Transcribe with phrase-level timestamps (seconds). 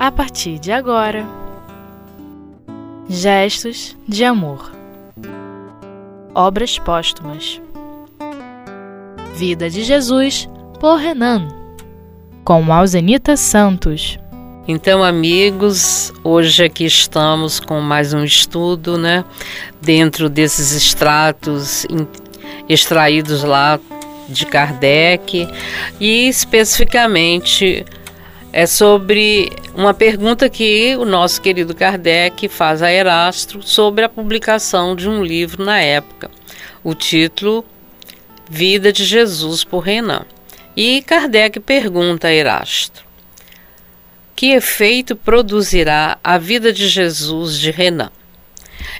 [0.00, 1.26] a partir de agora.
[3.06, 4.72] Gestos de Amor
[6.34, 7.60] Obras Póstumas
[9.34, 10.48] Vida de Jesus
[10.80, 11.48] por Renan
[12.44, 14.18] com Alzenita Santos
[14.68, 19.24] então, amigos, hoje aqui estamos com mais um estudo, né?
[19.82, 21.84] Dentro desses extratos
[22.68, 23.80] extraídos lá
[24.28, 25.48] de Kardec
[25.98, 27.84] e especificamente
[28.52, 34.96] é sobre uma pergunta que o nosso querido Kardec faz a Erasto sobre a publicação
[34.96, 36.30] de um livro na época.
[36.82, 37.64] O título
[38.48, 40.24] Vida de Jesus por Renan.
[40.76, 43.04] E Kardec pergunta a Erasto:
[44.34, 48.10] Que efeito produzirá a vida de Jesus de Renan?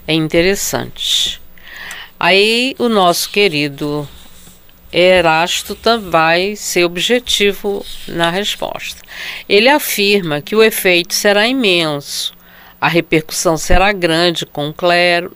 [0.07, 1.41] É interessante.
[2.17, 4.07] Aí o nosso querido
[4.91, 5.77] Erasto
[6.09, 9.01] vai ser objetivo na resposta.
[9.47, 12.33] Ele afirma que o efeito será imenso,
[12.79, 15.31] a repercussão será grande com o clero,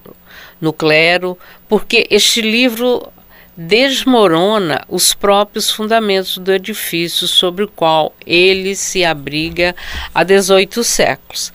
[0.60, 1.38] no clero,
[1.70, 3.08] porque este livro
[3.56, 9.74] desmorona os próprios fundamentos do edifício sobre o qual ele se abriga
[10.14, 11.54] há 18 séculos.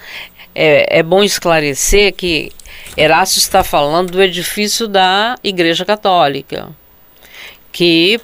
[0.54, 2.50] É, é bom esclarecer que
[2.96, 6.70] Erasto está falando do edifício da Igreja Católica
[7.72, 8.20] que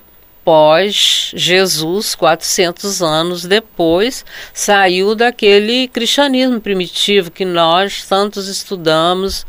[0.47, 9.45] pós Jesus, 400 anos depois, saiu daquele cristianismo primitivo que nós tantos estudamos,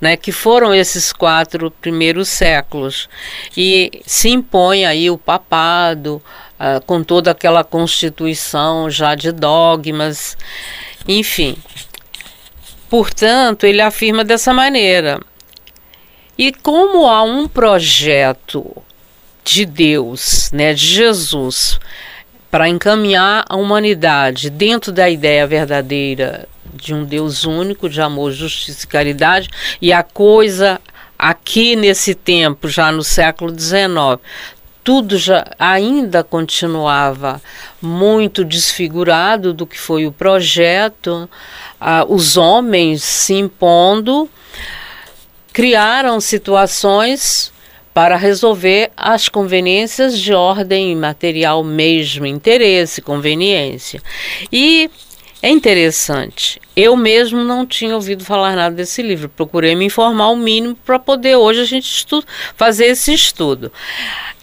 [0.00, 3.08] né, que foram esses quatro primeiros séculos.
[3.56, 6.22] E se impõe aí o papado,
[6.58, 10.36] uh, com toda aquela constituição já de dogmas,
[11.08, 11.56] enfim.
[12.88, 15.20] Portanto, ele afirma dessa maneira.
[16.38, 18.84] E como há um projeto
[19.48, 21.80] de Deus, né, de Jesus,
[22.50, 28.84] para encaminhar a humanidade dentro da ideia verdadeira de um Deus único, de amor, justiça
[28.84, 29.48] e caridade,
[29.80, 30.78] e a coisa
[31.18, 34.20] aqui nesse tempo, já no século XIX,
[34.84, 37.40] tudo já ainda continuava
[37.80, 41.28] muito desfigurado do que foi o projeto,
[41.80, 44.28] ah, os homens se impondo,
[45.52, 47.50] criaram situações
[47.98, 54.00] para resolver as conveniências de ordem material mesmo, interesse, conveniência.
[54.52, 54.88] E
[55.42, 56.60] é interessante.
[56.76, 59.28] Eu mesmo não tinha ouvido falar nada desse livro.
[59.28, 62.06] Procurei me informar o mínimo para poder hoje a gente
[62.54, 63.72] fazer esse estudo.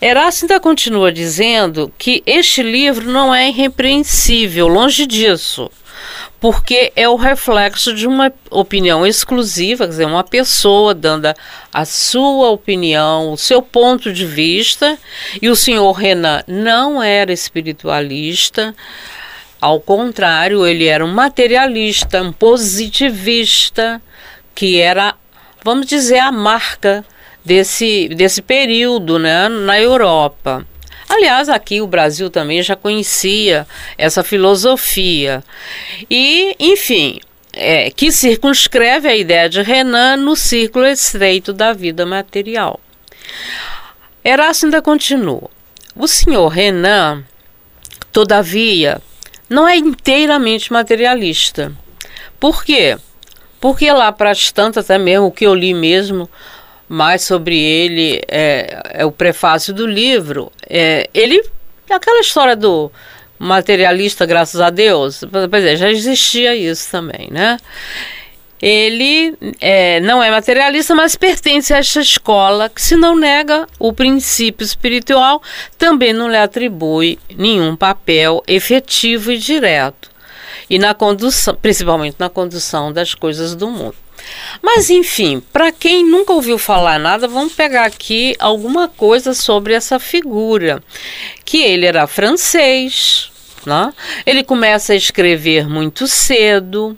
[0.02, 5.72] Erasto ainda continua dizendo que este livro não é irrepreensível, longe disso
[6.40, 11.36] porque é o reflexo de uma opinião exclusiva, quer dizer, uma pessoa dando a,
[11.74, 14.98] a sua opinião, o seu ponto de vista,
[15.42, 18.76] e o senhor Renan não era espiritualista,
[19.60, 24.02] ao contrário, ele era um materialista, um positivista,
[24.54, 25.16] que era,
[25.64, 27.04] vamos dizer, a marca
[27.44, 30.66] desse, desse período né, na Europa.
[31.08, 33.68] Aliás, aqui o Brasil também já conhecia
[33.98, 35.44] essa filosofia.
[36.10, 37.20] E, enfim,
[37.54, 42.80] é, que circunscreve a ideia de Renan no círculo estreito da vida material.
[44.24, 45.50] Erasto ainda continua.
[45.96, 47.24] O senhor Renan,
[48.12, 49.00] todavia,
[49.50, 51.72] não é inteiramente materialista.
[52.40, 52.98] Por quê?
[53.62, 56.30] Porque lá para as tantas, até mesmo o que eu li mesmo,
[56.88, 60.52] mais sobre ele é, é o prefácio do livro.
[60.70, 61.44] É, ele,
[61.90, 62.92] aquela história do
[63.38, 67.58] materialista, graças a Deus, pois é, já existia isso também, né?
[68.62, 73.92] Ele é, não é materialista, mas pertence a esta escola que, se não nega o
[73.92, 75.42] princípio espiritual,
[75.78, 80.10] também não lhe atribui nenhum papel efetivo e direto,
[80.70, 84.05] e na condução, principalmente na condução das coisas do mundo.
[84.62, 90.00] Mas enfim, para quem nunca ouviu falar nada, vamos pegar aqui alguma coisa sobre essa
[90.00, 90.82] figura.
[91.44, 93.32] Que ele era francês,
[93.66, 93.94] né?
[94.26, 96.98] ele começa a escrever muito cedo.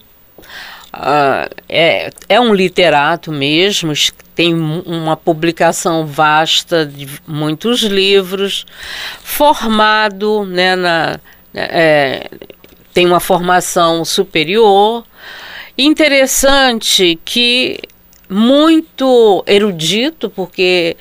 [0.94, 3.94] Uh, é, é um literato mesmo,
[4.34, 8.66] tem uma publicação vasta de muitos livros,
[9.22, 11.20] formado, né, na,
[11.54, 12.30] é,
[12.94, 15.04] tem uma formação superior,
[15.78, 17.80] Interessante que
[18.30, 20.98] muito erudito, porque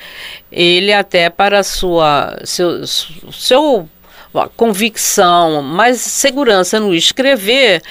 [0.51, 3.89] ele até para sua seu, seu
[4.55, 7.81] convicção, mas segurança no escrever,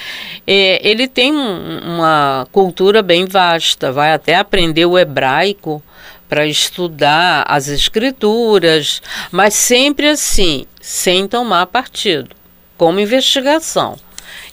[0.47, 5.82] é, ele tem um, uma cultura bem vasta, vai até aprender o hebraico
[6.29, 12.31] para estudar as escrituras, mas sempre assim, sem tomar partido,
[12.77, 13.97] como investigação.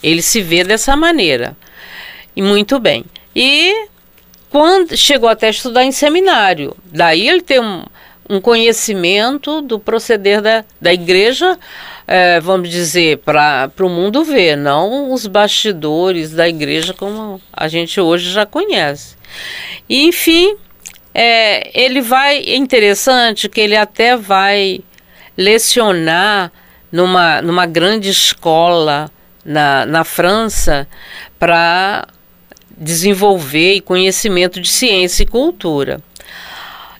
[0.01, 1.55] Ele se vê dessa maneira.
[2.35, 3.05] E muito bem.
[3.35, 3.87] E
[4.49, 7.83] quando chegou até a estudar em seminário, daí ele tem um,
[8.29, 11.57] um conhecimento do proceder da, da igreja,
[12.07, 17.99] é, vamos dizer, para o mundo ver, não os bastidores da igreja como a gente
[17.99, 19.15] hoje já conhece.
[19.89, 20.55] E, enfim,
[21.13, 24.81] é, ele vai, é interessante que ele até vai
[25.37, 26.51] lecionar
[26.91, 29.09] numa, numa grande escola
[29.43, 30.87] na, na França
[31.39, 32.07] para
[32.77, 36.01] desenvolver conhecimento de ciência e cultura.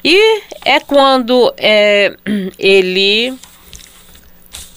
[0.03, 2.15] E é quando é,
[2.59, 3.33] ele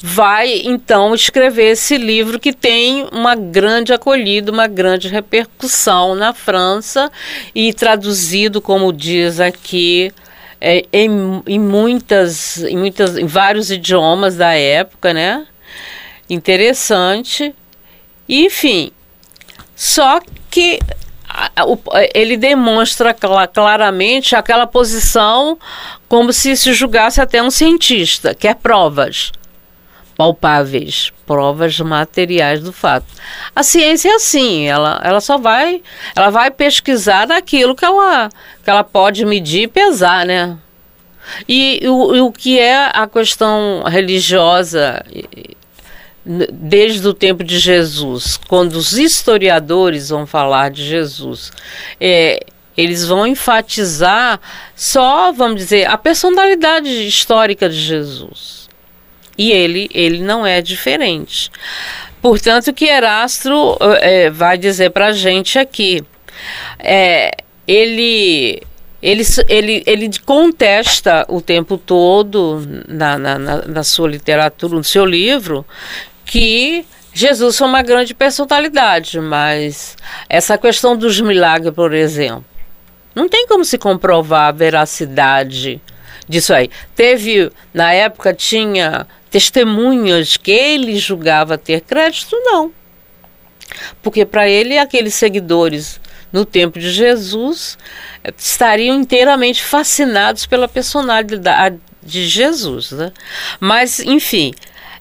[0.01, 7.11] vai então escrever esse livro que tem uma grande acolhida, uma grande repercussão na França
[7.55, 10.13] e traduzido, como diz aqui,
[10.61, 15.47] é, em, em, muitas, em muitas, em vários idiomas da época, né?
[16.31, 17.55] Interessante.
[18.29, 18.91] E, enfim,
[19.77, 20.21] só
[20.51, 20.81] que
[22.15, 23.15] ele demonstra
[23.53, 25.59] claramente aquela posição
[26.09, 29.33] como se se julgasse até um cientista, quer provas
[30.17, 33.07] palpáveis, provas materiais do fato.
[33.55, 35.83] A ciência é assim, ela, ela só vai,
[36.15, 38.31] ela vai pesquisar aquilo que ela,
[38.65, 40.57] que ela pode medir e pesar, né?
[41.47, 45.05] E o, o que é a questão religiosa
[46.53, 51.53] desde o tempo de Jesus, quando os historiadores vão falar de Jesus,
[52.01, 52.45] é,
[52.77, 54.41] eles vão enfatizar
[54.75, 58.69] só, vamos dizer, a personalidade histórica de Jesus.
[59.39, 61.51] E ele, ele não é diferente.
[62.21, 66.03] Portanto, que Erastro é, vai dizer para a gente aqui,
[66.79, 67.31] é,
[67.69, 68.61] ele
[69.01, 75.65] ele, ele, ele contesta o tempo todo na, na, na, sua literatura, no seu livro,
[76.27, 76.85] que
[77.15, 79.97] Jesus foi uma grande personalidade, mas
[80.29, 82.45] essa questão dos milagres, por exemplo,
[83.15, 85.81] não tem como se comprovar a veracidade
[86.29, 86.69] disso aí.
[86.95, 92.37] Teve, na época, tinha testemunhas que ele julgava ter crédito?
[92.45, 92.71] Não.
[94.03, 96.01] Porque para ele, aqueles seguidores
[96.33, 97.79] no tempo de Jesus
[98.23, 102.93] eh, estariam inteiramente fascinados pela personalidade de Jesus.
[102.93, 103.13] Né?
[103.59, 104.53] Mas, enfim,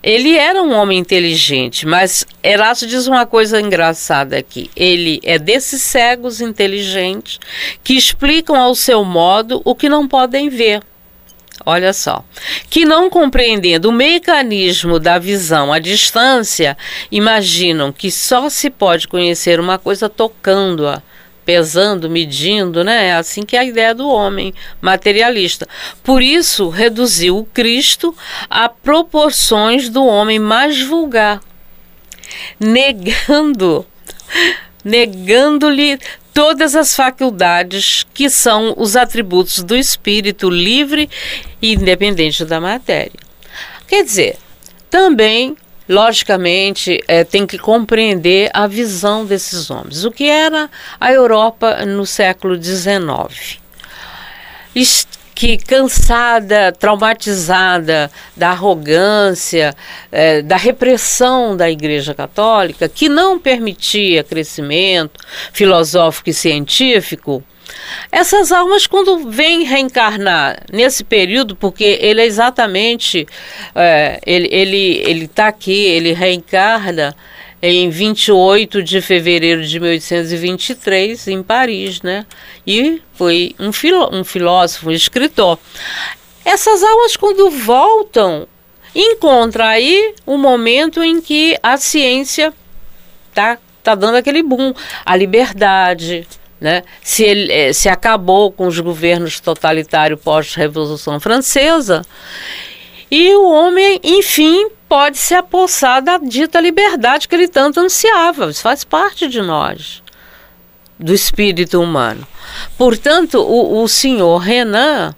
[0.06, 4.70] ele era um homem inteligente, mas Erasto diz uma coisa engraçada aqui.
[4.76, 7.40] Ele é desses cegos inteligentes
[7.84, 10.84] que explicam ao seu modo o que não podem ver.
[11.66, 12.24] Olha só.
[12.70, 16.78] Que não compreendendo o mecanismo da visão à distância,
[17.12, 21.02] imaginam que só se pode conhecer uma coisa tocando-a
[21.46, 23.08] pesando, medindo, né?
[23.08, 25.68] É assim que é a ideia do homem materialista.
[26.04, 28.16] Por isso, reduziu o Cristo
[28.50, 31.40] a proporções do homem mais vulgar,
[32.60, 33.86] negando,
[34.84, 36.00] negando-lhe
[36.34, 41.10] todas as faculdades que são os atributos do espírito livre
[41.62, 43.20] e independente da matéria.
[43.88, 44.38] Quer dizer,
[44.90, 45.56] também
[45.88, 50.04] logicamente, é, tem que compreender a visão desses homens.
[50.04, 53.60] O que era a Europa no século XIX?
[55.36, 59.76] Que cansada, traumatizada da arrogância,
[60.10, 65.20] é, da repressão da Igreja Católica, que não permitia crescimento
[65.52, 67.44] filosófico e científico,
[68.12, 73.28] essas almas, quando vêm reencarnar nesse período, porque ele é exatamente,
[73.74, 77.16] é, ele está ele, ele tá aqui, ele reencarna
[77.62, 82.26] em 28 de fevereiro de 1823, em Paris, né?
[82.66, 85.58] E foi um, filó um filósofo, um escritor.
[86.44, 88.48] Essas almas, quando voltam,
[88.94, 92.54] encontram aí o momento em que a ciência
[93.34, 96.28] tá, tá dando aquele boom, a liberdade,
[96.66, 96.82] né?
[97.04, 102.02] Se, ele, eh, se acabou com os governos totalitários pós-Revolução Francesa,
[103.12, 108.50] e o homem, enfim, pode se apossar da dita liberdade que ele tanto ansiava.
[108.50, 110.02] Isso faz parte de nós,
[111.00, 112.28] do espírito humano.
[112.76, 115.16] Portanto, o, o senhor Renan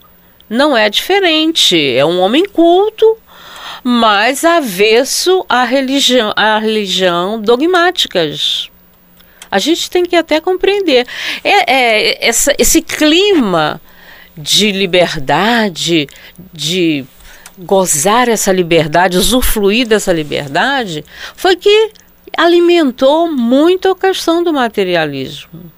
[0.49, 1.77] não é diferente.
[1.95, 3.17] É um homem culto,
[3.81, 8.56] mas avesso à religião, à religião dogmáticas.
[9.49, 11.05] A gente tem que até compreender.
[11.43, 13.81] É, é essa, esse clima
[14.37, 16.07] de liberdade,
[16.53, 17.05] de
[17.57, 21.03] gozar essa liberdade, usufruir dessa liberdade,
[21.35, 21.91] foi que
[22.37, 25.71] alimentou muito a questão do materialismo.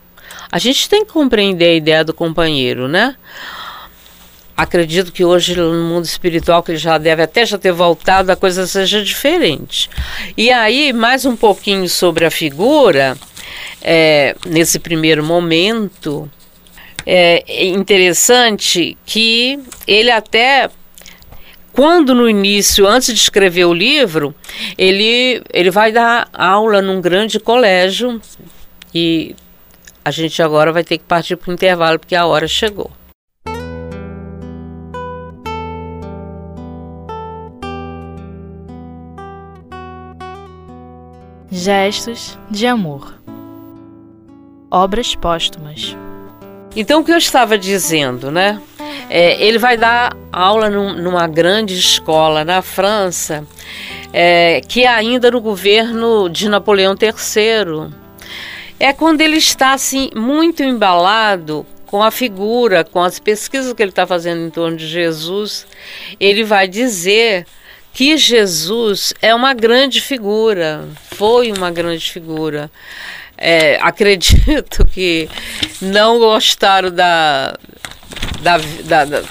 [0.52, 3.16] A gente tem que compreender a ideia do companheiro, né?
[4.62, 8.36] acredito que hoje no mundo espiritual que ele já deve até já ter voltado a
[8.36, 9.90] coisa seja diferente
[10.36, 13.18] e aí mais um pouquinho sobre a figura
[13.82, 16.30] é, nesse primeiro momento
[17.06, 20.70] é interessante que ele até
[21.72, 24.36] quando no início, antes de escrever o livro,
[24.78, 28.22] ele, ele vai dar aula num grande colégio
[28.94, 29.36] e
[30.04, 32.92] a gente agora vai ter que partir para o intervalo porque a hora chegou.
[41.52, 43.19] Gestos de amor.
[44.72, 45.98] Obras póstumas.
[46.76, 48.62] Então, o que eu estava dizendo, né?
[49.10, 53.44] É, ele vai dar aula num, numa grande escola na França,
[54.14, 57.92] é, que é ainda no governo de Napoleão III.
[58.80, 63.90] É quando ele está assim muito embalado com a figura, com as pesquisas que ele
[63.90, 65.66] está fazendo em torno de Jesus,
[66.20, 67.48] ele vai dizer
[67.92, 72.70] que Jesus é uma grande figura, foi uma grande figura.
[73.42, 75.30] É, acredito que
[75.82, 77.58] não gostaram da,
[78.42, 79.24] da, da, da,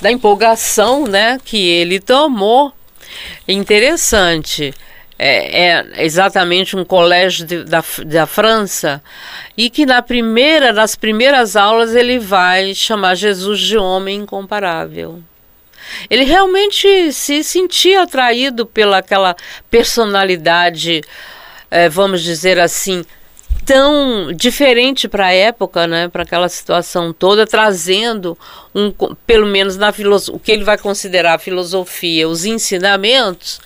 [0.00, 2.72] da empolgação né, que ele tomou.
[3.48, 4.72] Interessante.
[5.18, 9.02] É, é, exatamente um colégio de, da, da França
[9.56, 15.22] e que na primeira nas primeiras aulas ele vai chamar Jesus de homem incomparável
[16.10, 19.36] ele realmente se sentia atraído pela aquela
[19.70, 21.02] personalidade
[21.70, 23.04] é, vamos dizer assim
[23.64, 28.36] tão diferente para a época, né, para aquela situação toda, trazendo
[28.74, 28.92] um,
[29.26, 29.92] pelo menos na
[30.32, 33.60] o que ele vai considerar a filosofia, os ensinamentos.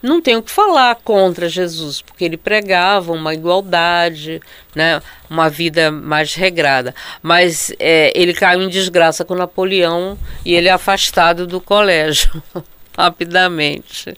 [0.00, 4.40] Não tenho que falar contra Jesus, porque ele pregava uma igualdade,
[4.74, 6.94] né, uma vida mais regrada.
[7.20, 12.42] Mas é, ele caiu em desgraça com Napoleão e ele é afastado do colégio.
[12.98, 14.16] rapidamente.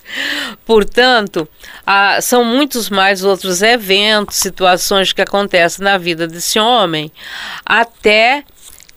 [0.64, 1.46] Portanto,
[1.86, 7.12] há, são muitos mais outros eventos, situações que acontecem na vida desse homem,
[7.64, 8.42] até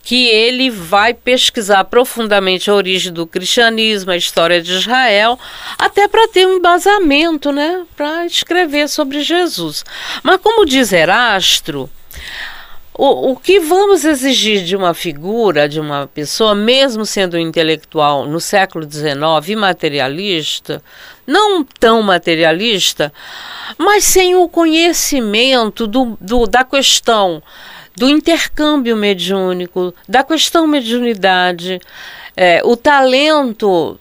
[0.02, 5.38] que ele vai pesquisar profundamente a origem do cristianismo, a história de Israel,
[5.78, 9.84] até para ter um embasamento, né, para escrever sobre Jesus.
[10.22, 11.90] Mas como diz Erastro,
[12.96, 18.40] o, o que vamos exigir de uma figura, de uma pessoa, mesmo sendo intelectual no
[18.40, 20.80] século XIX materialista,
[21.26, 23.12] não tão materialista,
[23.76, 27.42] mas sem o conhecimento do, do, da questão
[27.96, 31.80] do intercâmbio mediúnico, da questão mediunidade,
[32.36, 33.98] é, o talento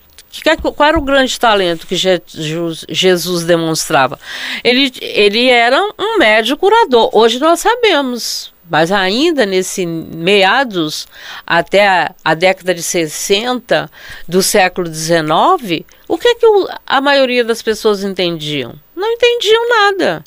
[0.75, 4.19] qual era o grande talento que Jesus, Jesus demonstrava?
[4.63, 7.11] Ele, ele era um médico curador.
[7.13, 11.07] Hoje nós sabemos mas ainda nesse meados
[11.45, 13.89] até a, a, década de 60
[14.27, 18.73] do século XIX, o que, é que o, a maioria das pessoas entendiam?
[18.95, 20.23] Não entendiam nada.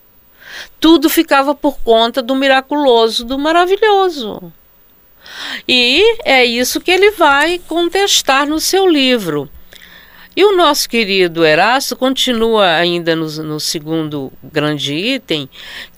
[0.79, 4.53] Tudo ficava por conta do miraculoso, do maravilhoso.
[5.67, 9.51] E é isso que ele vai contestar no seu livro.
[10.37, 15.49] E o nosso querido Erasto continua ainda no, no segundo grande item,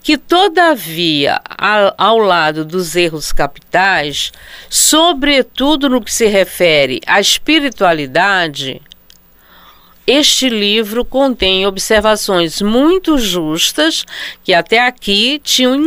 [0.01, 4.31] que todavia, ao, ao lado dos erros capitais,
[4.69, 8.81] sobretudo no que se refere à espiritualidade,
[10.09, 14.03] este livro contém observações muito justas
[14.43, 15.79] que até aqui tinham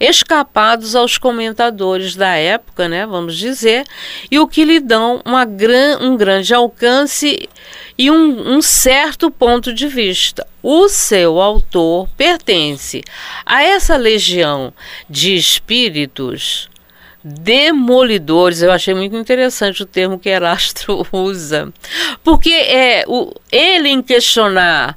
[0.00, 3.84] escapados aos comentadores da época, né, vamos dizer,
[4.28, 7.48] e o que lhe dão uma gran um grande alcance
[7.96, 10.44] e um, um certo ponto de vista.
[10.60, 13.00] O seu autor pertence
[13.46, 14.72] a essa legião
[15.08, 16.68] de espíritos
[17.24, 18.62] demolidores.
[18.62, 21.72] Eu achei muito interessante o termo que Erastro usa,
[22.22, 24.96] porque é o, ele em questionar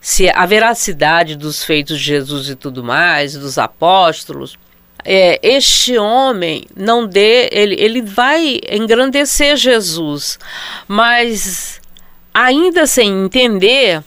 [0.00, 4.56] se a veracidade dos feitos de Jesus e tudo mais, dos apóstolos,
[5.04, 10.38] é, este homem não dê, ele, ele vai engrandecer Jesus,
[10.86, 11.80] mas
[12.32, 14.02] ainda sem entender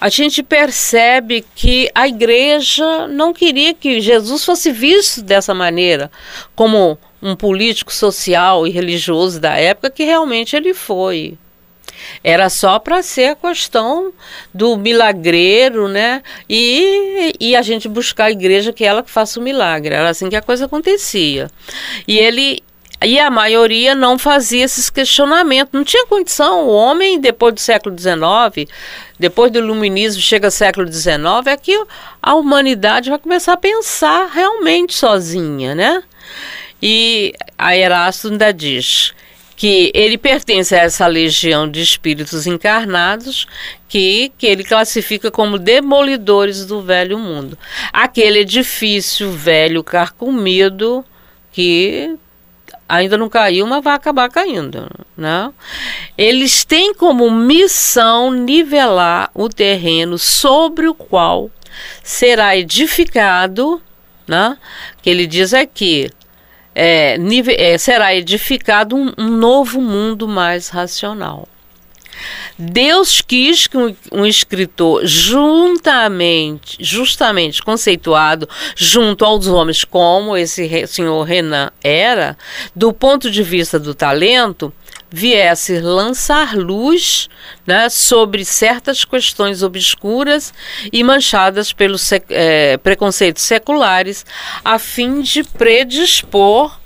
[0.00, 6.10] a gente percebe que a igreja não queria que Jesus fosse visto dessa maneira,
[6.56, 11.36] como um político social e religioso da época, que realmente ele foi.
[12.24, 14.10] Era só para ser a questão
[14.54, 16.22] do milagreiro, né?
[16.48, 19.94] E, e a gente buscar a igreja que ela que faça o milagre.
[19.94, 21.50] Era assim que a coisa acontecia.
[22.08, 22.62] E ele
[23.02, 25.72] e a maioria não fazia esses questionamentos.
[25.72, 26.66] Não tinha condição.
[26.66, 28.70] O homem, depois do século XIX,
[29.18, 31.84] depois do iluminismo, chega ao século XIX, é que
[32.22, 36.02] a humanidade vai começar a pensar realmente sozinha, né?
[36.82, 39.14] E a Erasto ainda diz
[39.56, 43.46] que ele pertence a essa legião de espíritos encarnados
[43.88, 47.58] que, que ele classifica como demolidores do velho mundo.
[47.92, 51.04] Aquele edifício velho carcomido
[51.52, 52.16] que
[52.90, 54.88] ainda não caiu, mas vai acabar caindo.
[55.16, 55.52] Né?
[56.18, 61.50] Eles têm como missão nivelar o terreno sobre o qual
[62.02, 63.80] será edificado,
[64.26, 64.58] né?
[65.00, 66.10] que ele diz aqui,
[66.74, 67.16] é,
[67.56, 71.48] é, será edificado um, um novo mundo mais racional.
[72.58, 73.76] Deus quis que
[74.12, 82.36] um, escritor juntamente, justamente conceituado junto aos homens como esse senhor Renan era,
[82.74, 84.72] do ponto de vista do talento,
[85.10, 87.28] viesse lançar luz
[87.66, 90.54] né, sobre certas questões obscuras
[90.92, 94.24] e manchadas pelos é, preconceitos seculares,
[94.64, 96.78] a fim de predispor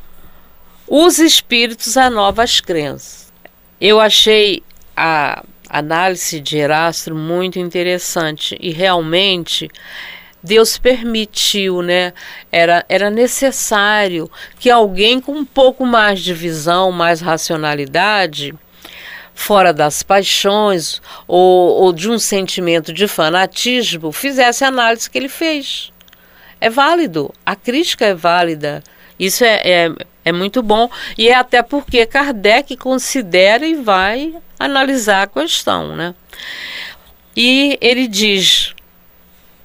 [0.87, 3.33] os espíritos a novas crenças.
[3.81, 4.63] Eu achei
[4.97, 9.71] a análise de Erastro muito interessante e realmente
[10.43, 12.13] Deus permitiu, né?
[12.53, 18.55] Era, era necessário que alguém com um pouco mais de visão, mais racionalidade,
[19.35, 25.31] fora das paixões ou, ou de um sentimento de fanatismo, fizesse a análise que ele
[25.31, 25.91] fez.
[26.61, 28.83] É válido, a crítica é válida.
[29.19, 29.93] Isso é, é,
[30.25, 36.15] é muito bom e é até porque Kardec considera e vai analisar a questão, né?
[37.37, 38.75] E ele diz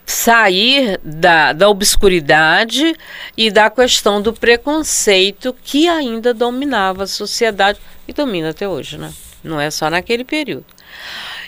[0.05, 2.95] sair da, da obscuridade
[3.37, 9.13] e da questão do preconceito que ainda dominava a sociedade e domina até hoje, né?
[9.43, 10.65] Não é só naquele período.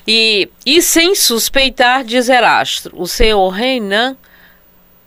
[0.08, 4.16] E, e sem suspeitar, diz Erastro, o senhor Renan,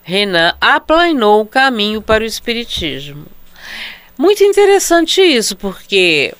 [0.07, 3.25] Renan aplanou o caminho para o espiritismo.
[4.15, 6.31] Muito interessante isso, porque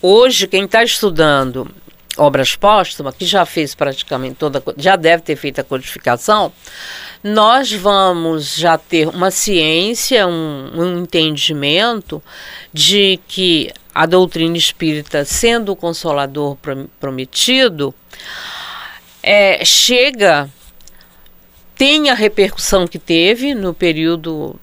[0.00, 1.68] hoje quem está estudando
[2.16, 6.52] obras póstumas, que já fez praticamente toda, já deve ter feito a codificação,
[7.22, 12.22] nós vamos já ter uma ciência, um, um entendimento
[12.72, 16.56] de que a doutrina espírita, sendo o consolador
[17.00, 17.92] prometido,
[19.20, 20.48] é, chega,
[21.78, 24.58] tem a repercussão que teve no período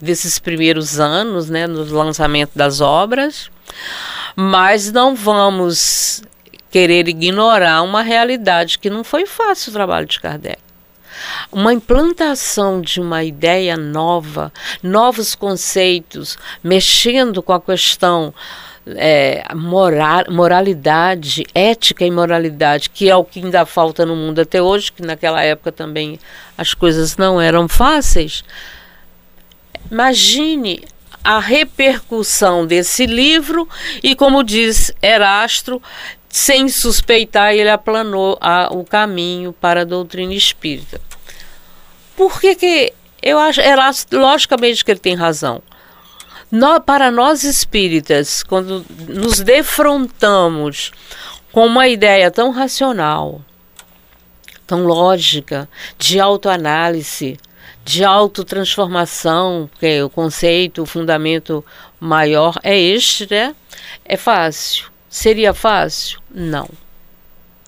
[0.00, 3.50] desses primeiros anos, né, no lançamento das obras,
[4.36, 6.22] mas não vamos
[6.70, 10.58] querer ignorar uma realidade que não foi fácil o trabalho de Kardec.
[11.52, 14.52] Uma implantação de uma ideia nova,
[14.82, 18.32] novos conceitos, mexendo com a questão
[18.86, 24.60] é, moral, moralidade, ética e moralidade, que é o que ainda falta no mundo até
[24.60, 26.18] hoje, que naquela época também
[26.56, 28.44] as coisas não eram fáceis.
[29.90, 30.84] Imagine
[31.22, 33.68] a repercussão desse livro
[34.02, 35.82] e, como diz Erastro,
[36.28, 41.00] sem suspeitar, ele aplanou a, o caminho para a doutrina espírita.
[42.16, 45.62] Por que, que eu acho, Erastro, logicamente que ele tem razão.
[46.50, 50.90] No, para nós espíritas, quando nos defrontamos
[51.52, 53.40] com uma ideia tão racional,
[54.66, 57.38] tão lógica, de autoanálise,
[57.84, 61.64] de autotransformação, que o conceito, o fundamento
[61.98, 63.54] maior é este, né?
[64.04, 64.90] É fácil.
[65.08, 66.20] Seria fácil?
[66.30, 66.68] Não.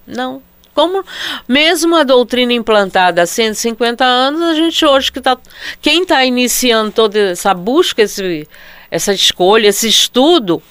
[0.06, 0.42] Não.
[0.74, 1.04] Como
[1.46, 5.36] mesmo a doutrina implantada há 150 anos, a gente hoje que está.
[5.80, 8.48] Quem está iniciando toda essa busca, esse,
[8.90, 10.62] essa escolha, esse estudo,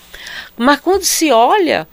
[0.58, 1.88] mas quando se olha,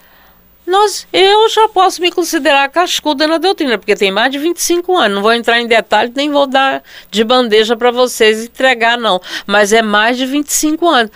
[0.69, 5.15] nós, eu já posso me considerar cascuda na doutrina, porque tem mais de 25 anos.
[5.15, 9.21] Não vou entrar em detalhes, nem vou dar de bandeja para vocês entregar, não.
[9.47, 11.11] Mas é mais de 25 anos.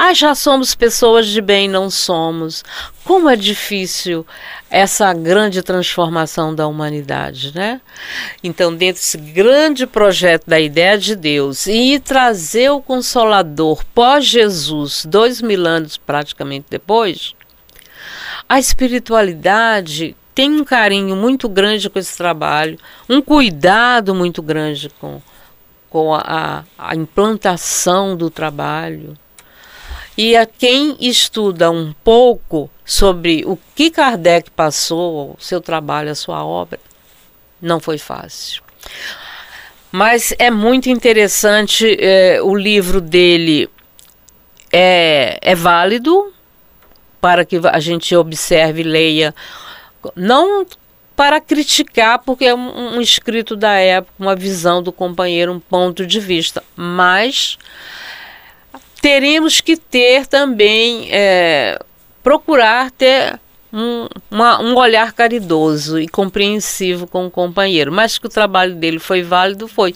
[0.00, 2.62] Ah, já somos pessoas de bem, não somos.
[3.02, 4.24] Como é difícil
[4.70, 7.80] essa grande transformação da humanidade, né?
[8.40, 15.42] Então, dentro desse grande projeto da ideia de Deus e trazer o Consolador pós-Jesus, dois
[15.42, 17.34] mil anos praticamente depois,
[18.48, 25.20] a espiritualidade tem um carinho muito grande com esse trabalho, um cuidado muito grande com,
[25.90, 29.18] com a, a implantação do trabalho.
[30.18, 36.14] E a quem estuda um pouco sobre o que Kardec passou, o seu trabalho, a
[36.16, 36.80] sua obra,
[37.62, 38.60] não foi fácil.
[39.92, 43.70] Mas é muito interessante, é, o livro dele
[44.72, 46.32] é, é válido,
[47.20, 49.32] para que a gente observe leia,
[50.16, 50.66] não
[51.14, 56.04] para criticar, porque é um, um, escrito da época, uma visão do companheiro, um ponto
[56.04, 57.56] de vista, mas
[59.00, 61.78] teremos que ter também é,
[62.22, 63.38] procurar ter
[63.72, 67.92] um, uma, um olhar caridoso e compreensivo com o companheiro.
[67.92, 69.94] Mas que o trabalho dele foi válido, foi.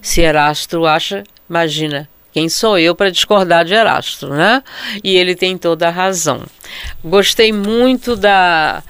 [0.00, 4.62] Se Erastro acha, imagina, quem sou eu para discordar de Erastro, né?
[5.02, 6.42] E ele tem toda a razão.
[7.02, 8.82] Gostei muito da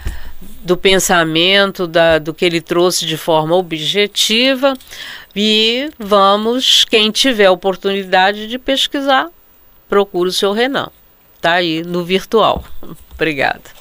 [0.63, 4.77] do pensamento, da, do que ele trouxe de forma objetiva.
[5.35, 9.29] E vamos, quem tiver oportunidade de pesquisar,
[9.89, 10.91] procure o seu Renan.
[11.41, 12.65] Tá aí no virtual.
[13.15, 13.77] Obrigada.